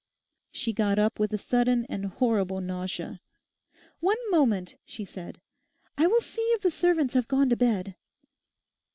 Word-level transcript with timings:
She 0.51 0.73
got 0.73 0.97
up 0.97 1.19
with 1.19 1.31
a 1.31 1.37
sudden 1.37 1.85
and 1.87 2.05
horrible 2.07 2.59
nausea. 2.59 3.21
'One 3.99 4.17
moment,' 4.31 4.77
she 4.83 5.05
said, 5.05 5.39
'I 5.95 6.07
will 6.07 6.21
see 6.21 6.41
if 6.53 6.61
the 6.61 6.71
servants 6.71 7.13
have 7.13 7.27
gone 7.27 7.49
to 7.49 7.55
bed. 7.55 7.95